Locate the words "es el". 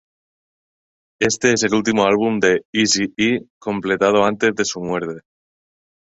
1.53-1.75